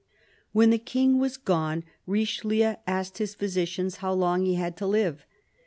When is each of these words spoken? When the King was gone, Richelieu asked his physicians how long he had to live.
When 0.51 0.71
the 0.71 0.79
King 0.79 1.19
was 1.19 1.37
gone, 1.37 1.83
Richelieu 2.07 2.73
asked 2.87 3.19
his 3.19 3.35
physicians 3.35 3.97
how 3.97 4.13
long 4.13 4.45
he 4.47 4.55
had 4.55 4.75
to 4.77 4.87
live. 4.87 5.27